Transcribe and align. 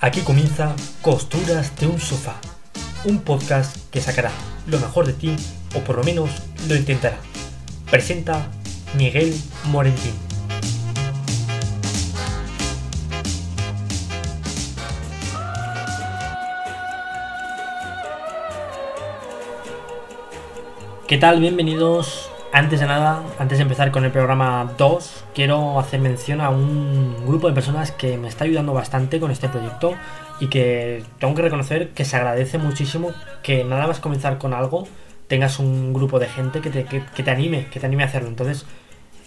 Aquí 0.00 0.20
comienza 0.20 0.76
Costuras 1.02 1.74
de 1.80 1.88
un 1.88 1.98
sofá, 1.98 2.36
un 3.04 3.18
podcast 3.18 3.76
que 3.90 4.00
sacará 4.00 4.30
lo 4.68 4.78
mejor 4.78 5.06
de 5.06 5.12
ti 5.12 5.34
o 5.74 5.80
por 5.80 5.96
lo 5.96 6.04
menos 6.04 6.30
lo 6.68 6.76
intentará. 6.76 7.18
Presenta 7.90 8.48
Miguel 8.96 9.34
Morentín. 9.64 10.14
¿Qué 21.08 21.18
tal? 21.18 21.40
Bienvenidos. 21.40 22.27
Antes 22.50 22.80
de 22.80 22.86
nada, 22.86 23.22
antes 23.38 23.58
de 23.58 23.62
empezar 23.62 23.90
con 23.90 24.04
el 24.06 24.10
programa 24.10 24.72
2, 24.78 25.24
quiero 25.34 25.78
hacer 25.78 26.00
mención 26.00 26.40
a 26.40 26.48
un 26.48 27.26
grupo 27.26 27.46
de 27.46 27.52
personas 27.52 27.92
que 27.92 28.16
me 28.16 28.26
está 28.26 28.44
ayudando 28.44 28.72
bastante 28.72 29.20
con 29.20 29.30
este 29.30 29.50
proyecto 29.50 29.92
y 30.40 30.48
que 30.48 31.04
tengo 31.18 31.34
que 31.34 31.42
reconocer 31.42 31.90
que 31.90 32.06
se 32.06 32.16
agradece 32.16 32.56
muchísimo 32.56 33.12
que 33.42 33.64
nada 33.64 33.86
más 33.86 34.00
comenzar 34.00 34.38
con 34.38 34.54
algo 34.54 34.88
tengas 35.26 35.58
un 35.58 35.92
grupo 35.92 36.18
de 36.18 36.26
gente 36.26 36.62
que 36.62 36.70
te, 36.70 36.84
que, 36.84 37.22
te 37.22 37.30
anime, 37.30 37.66
que 37.70 37.80
te 37.80 37.86
anime 37.86 38.04
a 38.04 38.06
hacerlo. 38.06 38.28
Entonces, 38.28 38.64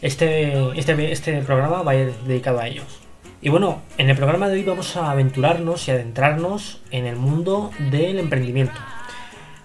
este, 0.01 0.79
este, 0.79 1.11
este 1.11 1.41
programa 1.43 1.83
va 1.83 1.91
a 1.91 1.95
ir 1.95 2.13
dedicado 2.25 2.59
a 2.59 2.67
ellos. 2.67 3.01
Y 3.39 3.49
bueno, 3.49 3.81
en 3.99 4.09
el 4.09 4.17
programa 4.17 4.49
de 4.49 4.55
hoy 4.55 4.63
vamos 4.63 4.97
a 4.97 5.11
aventurarnos 5.11 5.87
y 5.87 5.91
adentrarnos 5.91 6.81
en 6.89 7.05
el 7.05 7.17
mundo 7.17 7.69
del 7.91 8.17
emprendimiento 8.17 8.79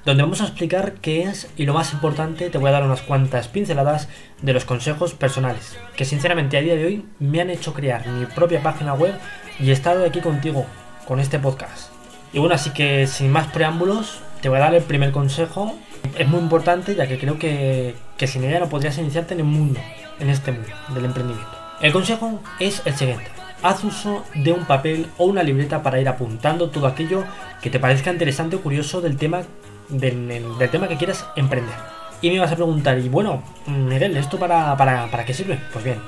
donde 0.06 0.22
vamos 0.22 0.40
a 0.40 0.44
explicar 0.44 0.94
qué 1.02 1.24
es 1.24 1.48
y 1.56 1.66
lo 1.66 1.74
más 1.74 1.92
importante 1.92 2.48
te 2.48 2.58
voy 2.58 2.68
a 2.68 2.72
dar 2.74 2.84
unas 2.84 3.02
cuantas 3.02 3.48
pinceladas 3.48 4.08
de 4.40 4.52
los 4.52 4.64
consejos 4.64 5.14
personales, 5.14 5.76
que 5.96 6.04
sinceramente 6.04 6.56
a 6.56 6.60
día 6.60 6.76
de 6.76 6.86
hoy 6.86 7.04
me 7.18 7.40
han 7.40 7.50
hecho 7.50 7.74
crear 7.74 8.06
mi 8.06 8.24
propia 8.26 8.62
página 8.62 8.94
web 8.94 9.14
y 9.58 9.70
he 9.70 9.72
estado 9.72 10.06
aquí 10.06 10.20
contigo 10.20 10.64
con 11.08 11.18
este 11.18 11.40
podcast. 11.40 11.90
Y 12.32 12.38
bueno, 12.38 12.54
así 12.54 12.70
que 12.70 13.08
sin 13.08 13.32
más 13.32 13.48
preámbulos, 13.48 14.20
te 14.40 14.48
voy 14.48 14.58
a 14.58 14.60
dar 14.60 14.74
el 14.76 14.84
primer 14.84 15.10
consejo. 15.10 15.74
Es 16.16 16.28
muy 16.28 16.38
importante 16.38 16.94
ya 16.94 17.08
que 17.08 17.18
creo 17.18 17.36
que, 17.40 17.96
que 18.16 18.28
sin 18.28 18.44
ella 18.44 18.60
no 18.60 18.68
podrías 18.68 18.96
iniciarte 18.98 19.34
en 19.34 19.40
el 19.40 19.46
mundo, 19.46 19.80
en 20.20 20.30
este 20.30 20.52
mundo 20.52 20.70
del 20.94 21.06
emprendimiento. 21.06 21.50
El 21.80 21.92
consejo 21.92 22.40
es 22.60 22.80
el 22.84 22.94
siguiente. 22.94 23.26
Haz 23.60 23.82
uso 23.82 24.24
de 24.36 24.52
un 24.52 24.66
papel 24.66 25.08
o 25.18 25.24
una 25.24 25.42
libreta 25.42 25.82
para 25.82 26.00
ir 26.00 26.08
apuntando 26.08 26.70
todo 26.70 26.86
aquello 26.86 27.24
que 27.60 27.70
te 27.70 27.80
parezca 27.80 28.12
interesante 28.12 28.54
o 28.54 28.60
curioso 28.60 29.00
del 29.00 29.16
tema 29.16 29.42
del, 29.88 30.44
tema 30.70 30.88
que 30.88 30.96
quieras 30.96 31.26
emprender. 31.36 31.74
Y 32.22 32.30
me 32.30 32.40
vas 32.40 32.52
a 32.52 32.56
preguntar, 32.56 32.98
y 32.98 33.08
bueno, 33.08 33.42
Miguel, 33.66 34.16
¿esto 34.16 34.38
para, 34.38 34.76
para, 34.76 35.10
para 35.10 35.24
qué 35.24 35.34
sirve? 35.34 35.58
Pues 35.72 35.84
bien, 35.84 35.98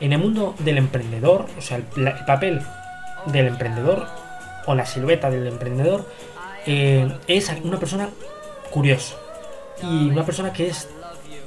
en 0.00 0.12
el 0.12 0.18
mundo 0.18 0.54
del 0.58 0.78
emprendedor, 0.78 1.46
o 1.56 1.60
sea, 1.60 1.78
el, 1.78 1.84
papel 2.26 2.62
del 3.26 3.46
emprendedor 3.46 4.06
o 4.66 4.74
la 4.74 4.84
silueta 4.84 5.30
del 5.30 5.46
emprendedor 5.46 6.06
eh, 6.66 7.08
es 7.28 7.52
una 7.62 7.78
persona 7.78 8.08
curiosa 8.70 9.14
y 9.82 10.10
una 10.10 10.24
persona 10.24 10.52
que 10.52 10.68
es 10.68 10.88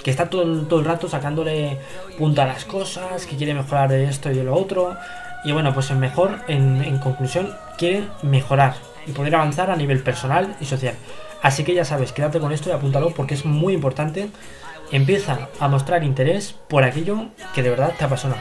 que 0.03 0.11
está 0.11 0.29
todo, 0.29 0.45
todo 0.63 0.79
el 0.79 0.85
rato 0.85 1.09
sacándole 1.09 1.77
punta 2.17 2.43
a 2.43 2.47
las 2.47 2.63
cosas, 2.63 3.25
que 3.25 3.35
quiere 3.35 3.53
mejorar 3.53 3.89
de 3.89 4.05
esto 4.05 4.31
y 4.31 4.35
de 4.35 4.45
lo 4.45 4.55
otro. 4.55 4.95
Y 5.43 5.51
bueno, 5.51 5.73
pues 5.73 5.89
el 5.91 5.97
mejor, 5.97 6.39
en, 6.47 6.81
en 6.83 6.99
conclusión, 6.99 7.53
quiere 7.77 8.03
mejorar 8.21 8.75
y 9.05 9.11
poder 9.11 9.35
avanzar 9.35 9.69
a 9.69 9.75
nivel 9.75 10.01
personal 10.01 10.55
y 10.61 10.65
social. 10.65 10.95
Así 11.41 11.63
que 11.63 11.73
ya 11.73 11.85
sabes, 11.85 12.11
quédate 12.11 12.39
con 12.39 12.51
esto 12.51 12.69
y 12.69 12.73
apúntalo 12.73 13.11
porque 13.11 13.33
es 13.33 13.45
muy 13.45 13.73
importante. 13.73 14.29
Empieza 14.91 15.49
a 15.59 15.67
mostrar 15.67 16.03
interés 16.03 16.55
por 16.67 16.83
aquello 16.83 17.27
que 17.53 17.63
de 17.63 17.69
verdad 17.69 17.93
te 17.97 18.03
apasiona. 18.03 18.37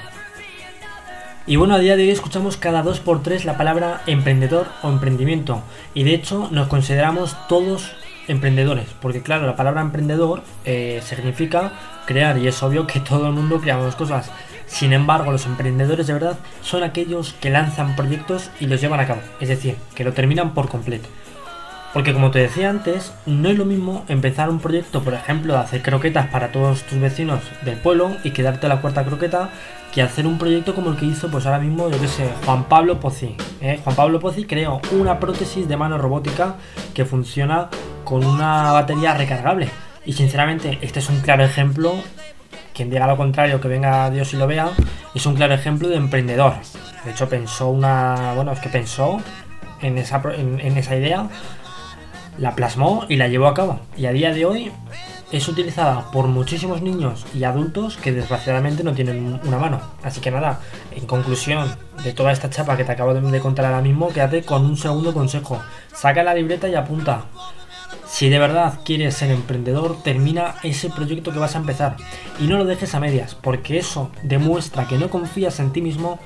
Y 1.47 1.57
bueno, 1.57 1.75
a 1.75 1.79
día 1.79 1.97
de 1.97 2.03
hoy 2.03 2.11
escuchamos 2.11 2.57
cada 2.57 2.83
dos 2.83 3.01
por 3.01 3.23
tres 3.23 3.45
la 3.45 3.57
palabra 3.57 4.03
emprendedor 4.07 4.67
o 4.83 4.91
emprendimiento. 4.91 5.63
Y 5.95 6.05
de 6.05 6.15
hecho 6.15 6.49
nos 6.51 6.69
consideramos 6.69 7.37
todos 7.49 7.93
emprendedores. 8.29 8.87
Porque 9.01 9.23
claro, 9.23 9.47
la 9.47 9.57
palabra 9.57 9.81
emprendedor 9.81 10.43
eh, 10.65 11.01
significa 11.03 11.73
crear 12.07 12.39
y 12.39 12.49
es 12.49 12.63
obvio 12.63 12.87
que 12.87 13.01
todo 13.01 13.29
el 13.29 13.33
mundo 13.33 13.61
creamos 13.61 13.95
cosas. 13.95 14.31
Sin 14.67 14.93
embargo, 14.93 15.33
los 15.33 15.47
emprendedores 15.47 16.07
de 16.07 16.13
verdad 16.13 16.39
son 16.63 16.83
aquellos 16.83 17.33
que 17.41 17.49
lanzan 17.49 17.97
proyectos 17.97 18.51
y 18.61 18.67
los 18.67 18.81
llevan 18.81 19.01
a 19.01 19.07
cabo. 19.07 19.23
Es 19.41 19.49
decir, 19.49 19.77
que 19.95 20.05
lo 20.05 20.13
terminan 20.13 20.53
por 20.53 20.69
completo. 20.69 21.09
Porque 21.99 22.13
como 22.13 22.31
te 22.31 22.39
decía 22.39 22.71
antes, 22.71 23.13
no 23.27 23.49
es 23.49 23.59
lo 23.59 23.65
mismo 23.65 24.05
empezar 24.07 24.51
un 24.51 24.61
proyecto, 24.61 25.03
por 25.03 25.15
ejemplo, 25.15 25.55
de 25.55 25.59
hacer 25.59 25.83
croquetas 25.83 26.29
para 26.29 26.53
todos 26.53 26.85
tus 26.85 27.01
vecinos 27.01 27.41
del 27.65 27.77
pueblo 27.77 28.13
y 28.23 28.31
quedarte 28.31 28.69
la 28.69 28.81
cuarta 28.81 29.05
croqueta, 29.05 29.51
que 29.93 30.01
hacer 30.01 30.25
un 30.25 30.39
proyecto 30.39 30.77
como 30.77 30.91
el 30.91 30.97
que 30.97 31.07
hizo, 31.07 31.29
pues 31.29 31.45
ahora 31.45 31.59
mismo, 31.59 31.91
yo 31.91 32.01
que 32.01 32.07
sé, 32.07 32.31
Juan 32.45 32.69
Pablo 32.69 33.01
Pozzi. 33.01 33.35
¿eh? 33.61 33.81
Juan 33.83 33.97
Pablo 33.97 34.21
Pozzi 34.21 34.45
creó 34.45 34.81
una 34.93 35.19
prótesis 35.19 35.67
de 35.67 35.77
mano 35.77 35.99
robótica 35.99 36.55
que 36.95 37.05
funciona 37.05 37.69
con 38.05 38.25
una 38.25 38.71
batería 38.71 39.15
recargable. 39.15 39.69
Y 40.07 40.13
sinceramente, 40.13 40.79
este 40.81 41.01
es 41.01 41.09
un 41.09 41.19
claro 41.21 41.43
ejemplo. 41.43 41.97
Quien 42.75 42.91
diga 42.91 43.09
lo 43.09 43.17
contrario, 43.17 43.61
que 43.61 43.67
venga 43.67 44.09
Dios 44.11 44.33
y 44.35 44.37
lo 44.37 44.47
vea, 44.47 44.69
es 45.17 45.27
un 45.27 45.35
claro 45.35 45.53
ejemplo 45.53 45.89
de 45.89 45.97
emprendedor. 45.97 46.55
De 47.05 47.11
hecho, 47.11 47.29
pensó 47.29 47.71
una. 47.71 48.35
Bueno, 48.37 48.53
es 48.53 48.61
que 48.61 48.69
pensó 48.69 49.21
en 49.83 49.99
esa, 49.99 50.23
en 50.37 50.77
esa 50.77 50.95
idea 50.95 51.29
la 52.39 52.55
plasmó 52.55 53.05
y 53.09 53.17
la 53.17 53.29
llevó 53.29 53.49
a 53.49 53.55
cabo. 53.55 53.81
Y 53.97 54.07
a 54.07 54.13
día 54.13 54.33
de 54.33 54.47
hoy 54.47 54.73
es 55.31 55.47
utilizada 55.49 56.11
por 56.11 56.27
muchísimos 56.27 56.81
niños 56.81 57.27
y 57.35 57.45
adultos 57.45 57.97
que 57.97 58.13
desgraciadamente 58.13 58.83
no 58.83 58.95
tienen 58.95 59.41
una 59.45 59.59
mano. 59.59 59.81
Así 60.03 60.21
que 60.21 60.31
nada, 60.31 60.61
en 60.93 61.07
conclusión 61.07 61.69
de 62.03 62.13
toda 62.13 62.33
esta 62.33 62.49
chapa 62.49 62.77
que 62.77 62.85
te 62.85 62.93
acabo 62.93 63.13
de 63.13 63.41
contar 63.41 63.67
ahora 63.67 63.83
mismo, 63.83 64.09
quédate 64.09 64.43
con 64.43 64.65
un 64.65 64.77
segundo 64.77 65.13
consejo. 65.13 65.61
Saca 65.93 66.23
la 66.23 66.35
libreta 66.35 66.69
y 66.69 66.75
apunta. 66.75 67.27
Si 68.07 68.31
de 68.31 68.39
verdad 68.39 68.81
quieres 68.85 69.15
ser 69.15 69.31
emprendedor, 69.31 70.03
termina 70.03 70.55
ese 70.63 70.89
proyecto 70.89 71.33
que 71.33 71.39
vas 71.39 71.55
a 71.55 71.59
empezar 71.59 71.97
y 72.41 72.47
no 72.47 72.57
lo 72.57 72.65
dejes 72.65 72.95
a 72.95 73.01
medias, 73.01 73.35
porque 73.35 73.79
eso 73.79 74.11
demuestra 74.23 74.89
que 74.89 74.97
no 74.97 75.11
confías 75.11 75.61
en 75.61 75.73
ti 75.73 75.83
mismo 75.83 76.19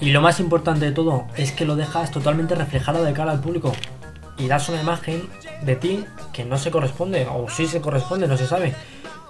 y 0.00 0.10
lo 0.10 0.20
más 0.20 0.40
importante 0.40 0.86
de 0.86 0.92
todo 0.92 1.26
es 1.36 1.52
que 1.52 1.64
lo 1.64 1.76
dejas 1.76 2.10
totalmente 2.10 2.54
reflejado 2.54 3.04
de 3.04 3.12
cara 3.12 3.32
al 3.32 3.40
público 3.40 3.72
y 4.40 4.48
das 4.48 4.68
una 4.68 4.80
imagen 4.80 5.28
de 5.62 5.76
ti 5.76 6.04
que 6.32 6.44
no 6.44 6.58
se 6.58 6.70
corresponde, 6.70 7.26
o 7.30 7.48
sí 7.48 7.66
se 7.66 7.80
corresponde, 7.80 8.26
no 8.26 8.36
se 8.36 8.46
sabe. 8.46 8.74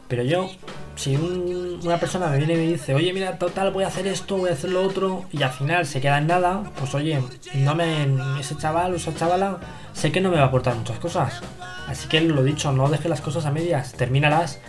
Pero 0.09 0.23
yo, 0.23 0.51
si 0.97 1.17
una 1.17 1.99
persona 1.99 2.27
me 2.29 2.39
viene 2.39 2.55
y 2.55 2.57
me 2.57 2.67
dice, 2.73 2.95
oye, 2.95 3.13
mira, 3.13 3.39
total, 3.39 3.71
voy 3.71 3.85
a 3.85 3.89
hacer 3.89 4.07
esto, 4.07 4.37
voy 4.37 4.51
a 4.51 4.55
hacer 4.55 4.71
lo 4.71 4.83
otro, 4.83 5.25
y 5.33 5.43
al 5.43 5.51
final 5.51 5.87
se 5.87 6.01
queda 6.01 6.19
en 6.19 6.27
nada, 6.27 6.65
pues 6.79 6.95
oye, 6.95 7.23
no 7.55 7.75
me, 7.75 8.07
ese 8.41 8.57
chaval 8.57 8.93
o 8.93 8.97
esa 8.97 9.15
chavala, 9.15 9.59
sé 9.93 10.11
que 10.11 10.21
no 10.21 10.31
me 10.31 10.37
va 10.37 10.43
a 10.43 10.47
aportar 10.47 10.75
muchas 10.75 10.99
cosas. 10.99 11.41
Así 11.87 12.09
que 12.09 12.21
lo 12.21 12.43
dicho, 12.43 12.73
no 12.73 12.89
dejes 12.89 13.09
las 13.09 13.21
cosas 13.21 13.47
a 13.47 13.51
medias, 13.51 13.93
termínalas. 13.93 14.61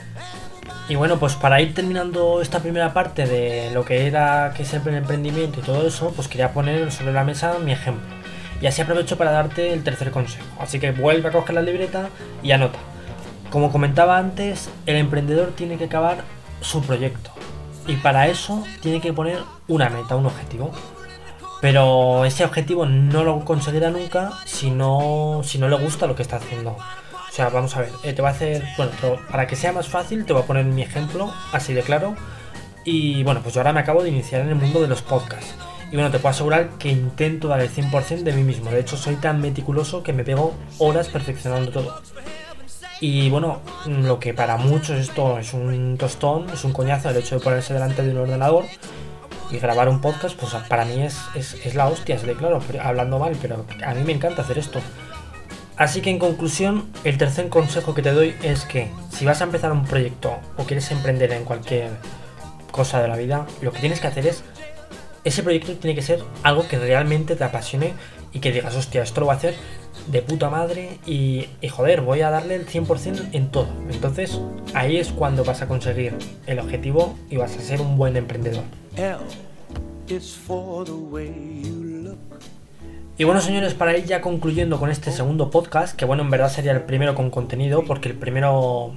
Y 0.89 0.95
bueno, 0.95 1.19
pues 1.19 1.35
para 1.35 1.61
ir 1.61 1.73
terminando 1.73 2.41
esta 2.41 2.59
primera 2.59 2.93
parte 2.93 3.25
de 3.25 3.71
lo 3.71 3.85
que 3.85 4.07
era 4.07 4.53
que 4.55 4.63
es 4.63 4.73
el 4.73 4.87
emprendimiento 4.93 5.59
y 5.59 5.63
todo 5.63 5.87
eso, 5.87 6.11
pues 6.15 6.27
quería 6.27 6.53
poner 6.53 6.91
sobre 6.91 7.13
la 7.13 7.23
mesa 7.23 7.57
mi 7.63 7.71
ejemplo. 7.71 8.20
Y 8.61 8.67
así 8.67 8.81
aprovecho 8.81 9.17
para 9.17 9.31
darte 9.31 9.73
el 9.73 9.83
tercer 9.83 10.11
consejo. 10.11 10.45
Así 10.59 10.79
que 10.79 10.91
vuelve 10.91 11.29
a 11.29 11.31
coger 11.31 11.55
la 11.55 11.61
libreta 11.61 12.09
y 12.43 12.51
anota. 12.51 12.79
Como 13.49 13.71
comentaba 13.71 14.17
antes, 14.17 14.69
el 14.85 14.95
emprendedor 14.95 15.51
tiene 15.55 15.77
que 15.77 15.85
acabar 15.85 16.19
su 16.61 16.81
proyecto. 16.81 17.31
Y 17.87 17.95
para 17.95 18.27
eso 18.27 18.63
tiene 18.81 19.01
que 19.01 19.13
poner 19.13 19.39
una 19.67 19.89
meta, 19.89 20.15
un 20.15 20.27
objetivo. 20.27 20.71
Pero 21.59 22.23
ese 22.25 22.45
objetivo 22.45 22.85
no 22.85 23.23
lo 23.23 23.43
conseguirá 23.43 23.89
nunca 23.89 24.31
si 24.45 24.71
no, 24.71 25.41
si 25.43 25.57
no 25.57 25.67
le 25.67 25.77
gusta 25.77 26.07
lo 26.07 26.15
que 26.15 26.21
está 26.21 26.37
haciendo. 26.37 26.71
O 26.71 27.33
sea, 27.33 27.49
vamos 27.49 27.75
a 27.75 27.81
ver, 27.81 27.91
eh, 28.03 28.13
te 28.13 28.21
voy 28.21 28.29
a 28.29 28.33
hacer, 28.33 28.63
bueno, 28.77 28.91
para 29.29 29.47
que 29.47 29.55
sea 29.55 29.71
más 29.71 29.87
fácil, 29.87 30.25
te 30.25 30.33
voy 30.33 30.41
a 30.41 30.45
poner 30.45 30.65
mi 30.65 30.81
ejemplo, 30.81 31.33
así 31.51 31.73
de 31.73 31.81
claro. 31.81 32.15
Y 32.83 33.23
bueno, 33.23 33.41
pues 33.41 33.53
yo 33.55 33.61
ahora 33.61 33.73
me 33.73 33.79
acabo 33.79 34.03
de 34.03 34.09
iniciar 34.09 34.41
en 34.41 34.49
el 34.49 34.55
mundo 34.55 34.81
de 34.81 34.87
los 34.87 35.01
podcasts. 35.01 35.55
Y 35.91 35.95
bueno, 35.95 36.09
te 36.09 36.19
puedo 36.19 36.29
asegurar 36.29 36.69
que 36.79 36.89
intento 36.89 37.49
dar 37.49 37.59
el 37.59 37.69
100% 37.69 38.23
de 38.23 38.31
mí 38.31 38.43
mismo. 38.43 38.71
De 38.71 38.79
hecho, 38.79 38.95
soy 38.95 39.15
tan 39.15 39.41
meticuloso 39.41 40.03
que 40.03 40.13
me 40.13 40.23
pego 40.23 40.53
horas 40.77 41.09
perfeccionando 41.09 41.71
todo. 41.71 42.01
Y 43.01 43.29
bueno, 43.29 43.61
lo 43.87 44.19
que 44.19 44.33
para 44.33 44.57
muchos 44.57 44.97
esto 44.97 45.37
es 45.37 45.53
un 45.53 45.97
tostón, 45.97 46.49
es 46.51 46.63
un 46.63 46.71
coñazo 46.71 47.09
el 47.09 47.17
hecho 47.17 47.35
de 47.35 47.43
ponerse 47.43 47.73
delante 47.73 48.03
de 48.03 48.11
un 48.11 48.17
ordenador 48.19 48.65
y 49.49 49.57
grabar 49.57 49.89
un 49.89 49.99
podcast, 49.99 50.39
pues 50.39 50.53
para 50.69 50.85
mí 50.85 51.01
es, 51.01 51.17
es, 51.35 51.75
la 51.75 51.87
hostia, 51.87 52.17
de 52.17 52.35
claro, 52.35 52.61
hablando 52.81 53.19
mal, 53.19 53.35
pero 53.41 53.65
a 53.85 53.93
mí 53.93 54.03
me 54.05 54.13
encanta 54.13 54.43
hacer 54.43 54.59
esto. 54.59 54.79
Así 55.75 56.01
que 56.01 56.11
en 56.11 56.19
conclusión, 56.19 56.85
el 57.03 57.17
tercer 57.17 57.49
consejo 57.49 57.93
que 57.93 58.01
te 58.01 58.11
doy 58.11 58.35
es 58.43 58.65
que 58.65 58.91
si 59.09 59.25
vas 59.25 59.41
a 59.41 59.45
empezar 59.45 59.71
un 59.71 59.83
proyecto 59.83 60.37
o 60.57 60.63
quieres 60.63 60.89
emprender 60.91 61.33
en 61.33 61.43
cualquier 61.43 61.89
cosa 62.71 63.01
de 63.01 63.07
la 63.07 63.17
vida, 63.17 63.47
lo 63.61 63.71
que 63.71 63.79
tienes 63.79 63.99
que 63.99 64.07
hacer 64.07 64.27
es 64.27 64.43
ese 65.23 65.43
proyecto 65.43 65.73
tiene 65.73 65.95
que 65.95 66.01
ser 66.01 66.23
algo 66.43 66.67
que 66.67 66.79
realmente 66.79 67.35
te 67.35 67.43
apasione 67.43 67.93
y 68.33 68.39
que 68.39 68.51
digas, 68.51 68.75
hostia, 68.75 69.03
esto 69.03 69.21
lo 69.21 69.27
voy 69.27 69.35
a 69.35 69.37
hacer 69.37 69.55
de 70.07 70.21
puta 70.21 70.49
madre 70.49 70.99
y, 71.05 71.47
joder, 71.69 72.01
voy 72.01 72.21
a 72.21 72.29
darle 72.29 72.55
el 72.55 72.65
100% 72.65 73.29
en 73.33 73.49
todo. 73.49 73.67
Entonces, 73.89 74.39
ahí 74.73 74.97
es 74.97 75.09
cuando 75.09 75.43
vas 75.43 75.61
a 75.61 75.67
conseguir 75.67 76.15
el 76.47 76.59
objetivo 76.59 77.17
y 77.29 77.37
vas 77.37 77.55
a 77.57 77.61
ser 77.61 77.81
un 77.81 77.97
buen 77.97 78.15
emprendedor. 78.15 78.63
Y 83.17 83.23
bueno, 83.23 83.39
señores, 83.41 83.75
para 83.75 83.95
ir 83.95 84.05
ya 84.05 84.21
concluyendo 84.21 84.79
con 84.79 84.89
este 84.89 85.11
segundo 85.11 85.51
podcast, 85.51 85.95
que 85.95 86.05
bueno, 86.05 86.23
en 86.23 86.31
verdad 86.31 86.49
sería 86.49 86.71
el 86.71 86.81
primero 86.81 87.13
con 87.13 87.29
contenido, 87.29 87.83
porque 87.85 88.09
el 88.09 88.15
primero 88.15 88.95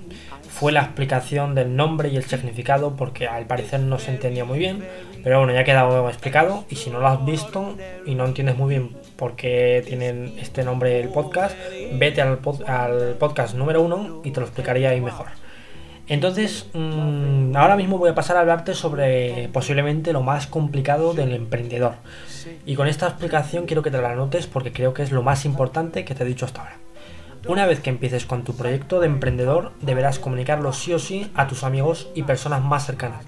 fue 0.55 0.71
la 0.71 0.83
explicación 0.83 1.57
del 1.57 1.75
nombre 1.75 2.11
y 2.11 2.17
el 2.17 2.23
significado, 2.23 2.95
porque 2.95 3.27
al 3.27 3.45
parecer 3.47 3.81
no 3.81 3.99
se 3.99 4.13
entendía 4.13 4.45
muy 4.45 4.61
bien, 4.61 4.87
pero 5.25 5.39
bueno, 5.39 5.53
ya 5.53 5.61
ha 5.61 5.65
quedado 5.65 6.09
explicado, 6.09 6.65
y 6.71 6.77
si 6.77 6.91
no 6.91 7.01
lo 7.01 7.09
has 7.09 7.25
visto 7.25 7.77
y 8.07 8.15
no 8.15 8.25
entiendes 8.25 8.57
muy 8.57 8.71
bien 8.71 8.97
por 9.17 9.35
qué 9.35 9.83
tienen 9.85 10.37
este 10.39 10.63
nombre 10.63 11.01
el 11.01 11.09
podcast, 11.09 11.57
vete 11.95 12.23
al, 12.23 12.39
al 12.69 13.17
podcast 13.19 13.57
número 13.57 13.83
uno 13.83 14.23
y 14.25 14.31
te 14.31 14.39
lo 14.39 14.47
explicaría 14.47 14.91
ahí 14.91 15.01
mejor. 15.01 15.27
Entonces, 16.07 16.69
mmm, 16.73 17.57
ahora 17.57 17.75
mismo 17.75 17.99
voy 17.99 18.11
a 18.11 18.15
pasar 18.15 18.37
a 18.37 18.41
hablarte 18.41 18.75
sobre 18.75 19.49
posiblemente 19.53 20.13
lo 20.13 20.23
más 20.23 20.47
complicado 20.47 21.15
del 21.15 21.33
emprendedor. 21.33 21.95
Y 22.65 22.77
con 22.77 22.87
esta 22.87 23.09
explicación 23.09 23.67
quiero 23.67 23.83
que 23.83 23.91
te 23.91 24.01
la 24.01 24.15
notes 24.15 24.47
porque 24.47 24.73
creo 24.73 24.95
que 24.95 25.03
es 25.03 25.11
lo 25.11 25.23
más 25.25 25.45
importante 25.47 26.05
que 26.05 26.15
te 26.15 26.23
he 26.23 26.27
dicho 26.27 26.45
hasta 26.45 26.61
ahora. 26.61 26.84
Una 27.47 27.67
vez 27.67 27.81
que 27.81 27.91
empieces 27.91 28.25
con 28.25 28.43
tu 28.43 28.57
proyecto 28.57 29.01
de 29.01 29.07
emprendedor, 29.07 29.73
deberás 29.83 30.19
comunicarlo 30.19 30.73
sí 30.73 30.95
o 30.95 30.99
sí 30.99 31.31
a 31.35 31.47
tus 31.47 31.63
amigos 31.63 32.09
y 32.15 32.23
personas 32.23 32.63
más 32.63 32.87
cercanas. 32.87 33.27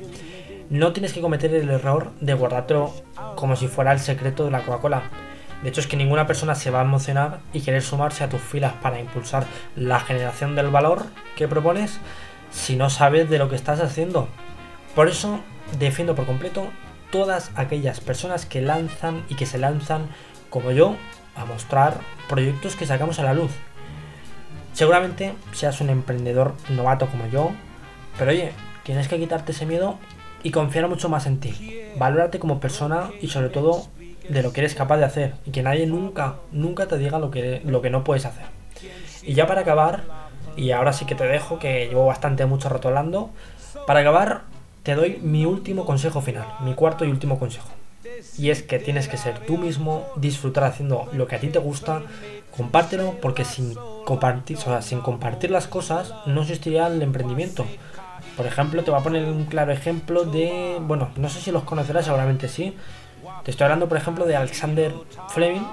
No 0.70 0.94
tienes 0.94 1.12
que 1.12 1.20
cometer 1.20 1.54
el 1.54 1.68
error 1.68 2.12
de 2.22 2.32
guardártelo 2.32 2.94
como 3.34 3.56
si 3.56 3.68
fuera 3.68 3.92
el 3.92 4.00
secreto 4.00 4.46
de 4.46 4.52
la 4.52 4.62
Coca-Cola. 4.62 5.02
De 5.62 5.68
hecho, 5.68 5.82
es 5.82 5.86
que 5.86 5.98
ninguna 5.98 6.26
persona 6.26 6.54
se 6.54 6.70
va 6.70 6.80
a 6.80 6.84
emocionar 6.84 7.40
y 7.52 7.60
querer 7.60 7.82
sumarse 7.82 8.24
a 8.24 8.30
tus 8.30 8.40
filas 8.40 8.72
para 8.80 8.98
impulsar 8.98 9.44
la 9.74 10.00
generación 10.00 10.56
del 10.56 10.70
valor 10.70 11.02
que 11.36 11.46
propones 11.46 11.98
si 12.50 12.74
no 12.74 12.88
sabes 12.88 13.28
de 13.28 13.38
lo 13.38 13.50
que 13.50 13.56
estás 13.56 13.80
haciendo. 13.80 14.28
Por 14.94 15.08
eso 15.08 15.40
defiendo 15.78 16.14
por 16.14 16.24
completo 16.24 16.68
todas 17.10 17.50
aquellas 17.54 18.00
personas 18.00 18.46
que 18.46 18.62
lanzan 18.62 19.24
y 19.28 19.34
que 19.34 19.44
se 19.44 19.58
lanzan 19.58 20.08
como 20.48 20.70
yo 20.70 20.96
a 21.34 21.44
mostrar 21.44 21.98
proyectos 22.30 22.76
que 22.76 22.86
sacamos 22.86 23.18
a 23.18 23.24
la 23.24 23.34
luz. 23.34 23.50
Seguramente 24.76 25.32
seas 25.52 25.80
un 25.80 25.88
emprendedor 25.88 26.52
novato 26.68 27.06
como 27.06 27.26
yo, 27.28 27.52
pero 28.18 28.30
oye, 28.30 28.52
tienes 28.82 29.08
que 29.08 29.16
quitarte 29.16 29.52
ese 29.52 29.64
miedo 29.64 29.98
y 30.42 30.50
confiar 30.50 30.86
mucho 30.86 31.08
más 31.08 31.24
en 31.24 31.40
ti. 31.40 31.80
Valórate 31.96 32.38
como 32.38 32.60
persona 32.60 33.10
y 33.22 33.28
sobre 33.28 33.48
todo 33.48 33.86
de 34.28 34.42
lo 34.42 34.52
que 34.52 34.60
eres 34.60 34.74
capaz 34.74 34.98
de 34.98 35.06
hacer 35.06 35.34
y 35.46 35.50
que 35.50 35.62
nadie 35.62 35.86
nunca, 35.86 36.36
nunca 36.52 36.86
te 36.88 36.98
diga 36.98 37.18
lo 37.18 37.30
que, 37.30 37.62
lo 37.64 37.80
que 37.80 37.88
no 37.88 38.04
puedes 38.04 38.26
hacer. 38.26 38.44
Y 39.22 39.32
ya 39.32 39.46
para 39.46 39.62
acabar, 39.62 40.04
y 40.58 40.72
ahora 40.72 40.92
sí 40.92 41.06
que 41.06 41.14
te 41.14 41.24
dejo, 41.24 41.58
que 41.58 41.86
llevo 41.86 42.04
bastante 42.04 42.44
mucho 42.44 42.68
rato 42.68 42.88
hablando. 42.88 43.30
Para 43.86 44.00
acabar, 44.00 44.42
te 44.82 44.94
doy 44.94 45.18
mi 45.22 45.46
último 45.46 45.86
consejo 45.86 46.20
final, 46.20 46.48
mi 46.60 46.74
cuarto 46.74 47.06
y 47.06 47.08
último 47.08 47.38
consejo. 47.38 47.70
Y 48.36 48.50
es 48.50 48.62
que 48.62 48.78
tienes 48.78 49.08
que 49.08 49.16
ser 49.16 49.38
tú 49.38 49.56
mismo, 49.56 50.06
disfrutar 50.16 50.64
haciendo 50.64 51.08
lo 51.12 51.26
que 51.26 51.36
a 51.36 51.40
ti 51.40 51.48
te 51.48 51.58
gusta, 51.58 52.02
compártelo, 52.56 53.16
porque 53.20 53.44
sin 53.44 53.74
compartir, 54.04 54.58
o 54.66 54.82
sin 54.82 55.00
compartir 55.00 55.50
las 55.50 55.66
cosas 55.66 56.14
no 56.26 56.42
existiría 56.42 56.86
el 56.86 57.02
emprendimiento. 57.02 57.66
Por 58.36 58.46
ejemplo, 58.46 58.84
te 58.84 58.90
voy 58.90 59.00
a 59.00 59.02
poner 59.02 59.24
un 59.24 59.46
claro 59.46 59.72
ejemplo 59.72 60.24
de, 60.24 60.78
bueno, 60.80 61.08
no 61.16 61.28
sé 61.28 61.40
si 61.40 61.50
los 61.50 61.62
conocerás, 61.62 62.04
seguramente 62.04 62.48
sí. 62.48 62.76
Te 63.44 63.50
estoy 63.50 63.64
hablando, 63.64 63.88
por 63.88 63.96
ejemplo, 63.96 64.26
de 64.26 64.36
Alexander 64.36 64.92
Fleming 65.28 65.66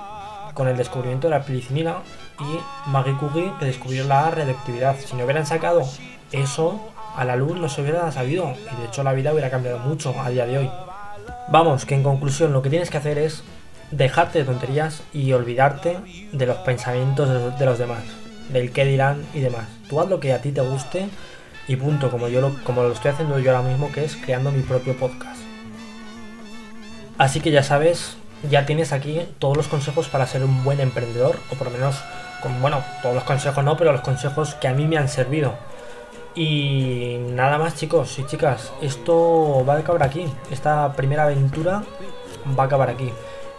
con 0.53 0.67
el 0.67 0.77
descubrimiento 0.77 1.27
de 1.27 1.31
la 1.31 1.43
pelicinina 1.43 1.97
y 2.39 2.89
Marie 2.89 3.15
Curie 3.17 3.51
que 3.59 3.65
descubrió 3.65 4.05
la 4.05 4.29
radioactividad. 4.29 4.95
Si 4.99 5.15
no 5.15 5.23
hubieran 5.23 5.45
sacado 5.45 5.81
eso 6.31 6.79
a 7.15 7.25
la 7.25 7.35
luz 7.35 7.57
no 7.57 7.69
se 7.69 7.81
hubiera 7.81 8.11
sabido 8.11 8.53
y 8.71 8.81
de 8.81 8.87
hecho 8.87 9.03
la 9.03 9.13
vida 9.13 9.31
hubiera 9.31 9.49
cambiado 9.49 9.79
mucho 9.79 10.15
a 10.19 10.29
día 10.29 10.45
de 10.45 10.59
hoy. 10.59 10.71
Vamos, 11.49 11.85
que 11.85 11.95
en 11.95 12.03
conclusión 12.03 12.53
lo 12.53 12.61
que 12.61 12.69
tienes 12.69 12.89
que 12.89 12.97
hacer 12.97 13.17
es 13.17 13.43
dejarte 13.95 14.39
de 14.39 14.45
tonterías 14.45 15.03
y 15.13 15.33
olvidarte 15.33 15.97
de 16.31 16.45
los 16.45 16.57
pensamientos 16.57 17.57
de 17.57 17.65
los 17.65 17.77
demás, 17.77 18.03
del 18.49 18.71
qué 18.71 18.85
dirán 18.85 19.23
y 19.33 19.39
demás. 19.39 19.67
Tú 19.89 20.01
haz 20.01 20.09
lo 20.09 20.19
que 20.19 20.33
a 20.33 20.41
ti 20.41 20.51
te 20.51 20.61
guste 20.61 21.09
y 21.67 21.75
punto, 21.75 22.09
como 22.09 22.27
yo 22.27 22.41
lo, 22.41 22.55
como 22.63 22.83
lo 22.83 22.91
estoy 22.91 23.11
haciendo 23.11 23.39
yo 23.39 23.55
ahora 23.55 23.67
mismo, 23.69 23.91
que 23.91 24.03
es 24.03 24.15
creando 24.15 24.51
mi 24.51 24.61
propio 24.61 24.97
podcast. 24.97 25.41
Así 27.17 27.39
que 27.39 27.51
ya 27.51 27.63
sabes, 27.63 28.17
ya 28.49 28.65
tienes 28.65 28.91
aquí 28.91 29.21
todos 29.39 29.55
los 29.55 29.67
consejos 29.67 30.09
para 30.09 30.27
ser 30.27 30.43
un 30.43 30.63
buen 30.63 30.79
emprendedor, 30.79 31.37
o 31.51 31.55
por 31.55 31.67
lo 31.67 31.73
menos, 31.77 31.95
con, 32.41 32.59
bueno, 32.61 32.83
todos 33.01 33.15
los 33.15 33.23
consejos 33.23 33.63
no, 33.63 33.77
pero 33.77 33.91
los 33.91 34.01
consejos 34.01 34.55
que 34.55 34.67
a 34.67 34.73
mí 34.73 34.85
me 34.87 34.97
han 34.97 35.07
servido. 35.07 35.53
Y 36.35 37.17
nada 37.29 37.59
más 37.59 37.75
chicos 37.75 38.17
y 38.17 38.25
chicas, 38.25 38.73
esto 38.81 39.63
va 39.67 39.75
a 39.75 39.77
acabar 39.77 40.01
aquí. 40.01 40.25
Esta 40.49 40.91
primera 40.93 41.23
aventura 41.25 41.83
va 42.57 42.63
a 42.63 42.65
acabar 42.65 42.89
aquí. 42.89 43.11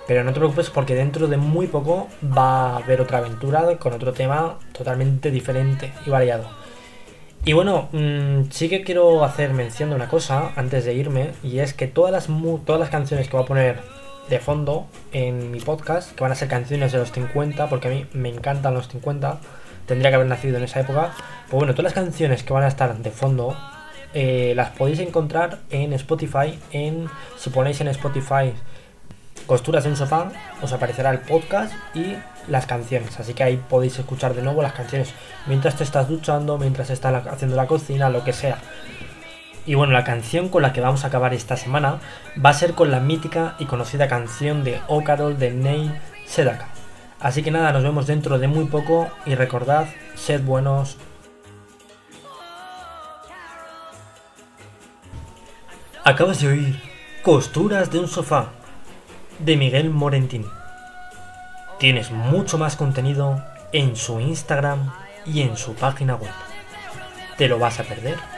Pero 0.07 0.23
no 0.23 0.33
te 0.33 0.39
preocupes 0.39 0.71
porque 0.71 0.95
dentro 0.95 1.29
de 1.29 1.37
muy 1.37 1.67
poco 1.67 2.09
va 2.37 2.71
a 2.71 2.77
haber 2.77 3.01
otra 3.01 3.19
aventura 3.19 3.77
con 3.79 3.93
otro 3.93 4.13
tema 4.13 4.59
totalmente 4.73 5.31
diferente 5.31 5.93
y 6.07 6.11
variado. 6.11 6.45
Y 7.47 7.53
bueno, 7.53 7.89
mmm, 7.93 8.51
sí 8.51 8.69
que 8.69 8.85
quiero 8.85 9.25
hacer 9.25 9.53
mención 9.53 9.91
de 9.91 9.97
una 9.97 10.09
cosa 10.09 10.53
antes 10.57 10.85
de 10.85 10.95
irme 10.95 11.33
y 11.43 11.59
es 11.59 11.75
que 11.75 11.87
todas 11.87 12.11
las, 12.11 12.29
todas 12.65 12.81
las 12.81 12.91
canciones 12.91 13.29
que 13.29 13.37
voy 13.37 13.45
a 13.45 13.49
poner 13.49 13.81
de 14.29 14.39
fondo 14.39 14.87
en 15.13 15.51
mi 15.51 15.61
podcast, 15.61 16.13
que 16.15 16.23
van 16.23 16.33
a 16.33 16.35
ser 16.35 16.49
canciones 16.49 16.93
de 16.93 16.99
los 16.99 17.13
50, 17.13 17.69
porque 17.69 17.89
a 17.89 17.91
mí 17.91 18.07
me 18.15 18.31
encantan 18.31 18.73
los 18.73 18.89
50, 18.89 19.39
tendría 19.87 20.11
que 20.11 20.17
haber 20.17 20.29
nacido 20.29 20.57
en 20.57 20.65
esa 20.65 20.81
época. 20.81 21.13
Pues 21.51 21.59
bueno, 21.59 21.75
todas 21.75 21.85
las 21.85 21.93
canciones 21.93 22.43
que 22.43 22.53
van 22.53 22.65
a 22.65 22.69
estar 22.69 22.97
de 22.97 23.11
fondo 23.11 23.57
eh, 24.15 24.55
las 24.57 24.71
podéis 24.71 25.01
encontrar 25.01 25.59
en 25.71 25.93
Spotify. 25.93 26.59
En, 26.73 27.09
si 27.37 27.51
ponéis 27.51 27.81
en 27.81 27.89
Spotify 27.89 28.55
costuras 29.47 29.85
en 29.85 29.93
un 29.93 29.97
sofá, 29.97 30.31
os 30.63 30.73
aparecerá 30.73 31.11
el 31.11 31.21
podcast 31.21 31.73
y 31.95 32.17
las 32.49 32.67
canciones. 32.67 33.19
Así 33.19 33.35
que 33.35 33.45
ahí 33.45 33.57
podéis 33.57 33.99
escuchar 33.99 34.35
de 34.35 34.43
nuevo 34.43 34.63
las 34.63 34.73
canciones 34.73 35.13
mientras 35.47 35.77
te 35.77 35.85
estás 35.85 36.09
duchando, 36.09 36.59
mientras 36.59 36.91
estás 36.91 37.27
haciendo 37.27 37.57
la 37.57 37.67
cocina, 37.67 38.09
lo 38.09 38.25
que 38.25 38.33
sea. 38.33 38.59
Y 39.67 39.75
bueno, 39.75 39.93
la 39.93 40.05
canción 40.05 40.49
con 40.49 40.63
la 40.63 40.73
que 40.73 40.81
vamos 40.81 41.05
a 41.05 41.07
acabar 41.09 41.33
esta 41.33 41.57
semana 41.57 41.99
va 42.45 42.51
a 42.51 42.55
ser 42.55 42.75
con 42.75 42.91
la 42.91 43.01
mítica 43.01 43.55
y 43.59 43.65
conocida 43.65 44.09
canción 44.09 44.63
de 44.63 44.81
O 44.89 45.03
Carol 45.03 45.39
de 45.39 45.53
Neil 45.53 45.93
Sedaka. 46.27 46.69
Así 47.21 47.43
que 47.43 47.51
nada, 47.51 47.73
nos 47.73 47.83
vemos 47.83 48.07
dentro 48.07 48.39
de 48.39 48.49
muy 48.49 48.67
poco 48.67 49.09
y 49.25 49.35
recordad, 49.35 49.87
sed 50.15 50.43
buenos. 50.43 50.99
Acabas 56.05 56.41
de 56.43 56.49
oír 56.49 56.95
Costuras 57.23 57.91
de 57.91 58.01
un 58.01 58.09
sofá 58.09 58.51
de 59.39 59.57
Miguel 59.57 59.91
Morentín. 59.91 60.47
Tienes 61.79 62.11
mucho 62.11 62.59
más 62.59 62.77
contenido 62.77 63.45
en 63.73 63.97
su 63.97 64.21
Instagram 64.21 64.93
y 65.27 65.43
en 65.43 65.57
su 65.57 65.75
página 65.75 66.17
web. 66.17 66.31
¿Te 67.37 67.49
lo 67.49 67.59
vas 67.59 67.81
a 67.81 67.85
perder? 67.85 68.34